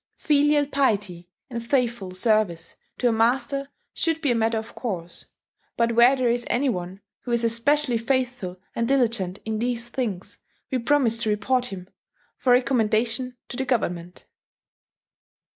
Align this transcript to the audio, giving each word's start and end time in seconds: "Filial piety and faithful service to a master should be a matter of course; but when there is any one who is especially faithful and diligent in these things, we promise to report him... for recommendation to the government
"Filial 0.17 0.65
piety 0.65 1.29
and 1.47 1.63
faithful 1.63 2.09
service 2.09 2.75
to 2.97 3.07
a 3.07 3.11
master 3.11 3.69
should 3.93 4.19
be 4.19 4.31
a 4.31 4.35
matter 4.35 4.57
of 4.57 4.73
course; 4.73 5.27
but 5.77 5.91
when 5.91 6.17
there 6.17 6.27
is 6.27 6.43
any 6.49 6.69
one 6.69 7.01
who 7.19 7.31
is 7.31 7.43
especially 7.43 7.99
faithful 7.99 8.59
and 8.75 8.87
diligent 8.87 9.37
in 9.45 9.59
these 9.59 9.89
things, 9.89 10.39
we 10.71 10.79
promise 10.79 11.21
to 11.21 11.29
report 11.29 11.67
him... 11.67 11.87
for 12.39 12.53
recommendation 12.53 13.37
to 13.47 13.55
the 13.55 13.63
government 13.65 14.25